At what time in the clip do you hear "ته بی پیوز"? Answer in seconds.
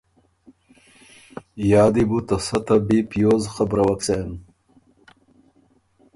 2.65-3.43